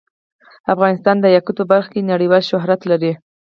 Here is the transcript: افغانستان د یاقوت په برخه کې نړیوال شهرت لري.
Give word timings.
افغانستان 0.73 1.15
د 1.21 1.25
یاقوت 1.35 1.55
په 1.59 1.65
برخه 1.71 1.89
کې 1.93 2.09
نړیوال 2.11 2.43
شهرت 2.51 2.81
لري. 2.91 3.11